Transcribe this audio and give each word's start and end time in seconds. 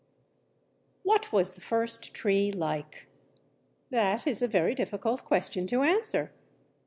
What 1.03 1.31
was 1.31 1.53
the 1.53 1.61
first 1.61 2.11
tree 2.15 2.51
like? 2.51 3.05
That 3.91 4.25
is 4.25 4.41
a 4.41 4.47
very 4.47 4.73
difficult 4.73 5.23
question 5.23 5.67
to 5.67 5.83
answer. 5.83 6.31